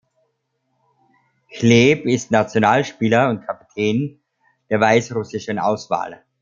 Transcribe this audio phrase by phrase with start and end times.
[1.51, 4.19] Hleb ist Nationalspieler und Kapitän
[4.71, 6.25] der weißrussischen Auswahl.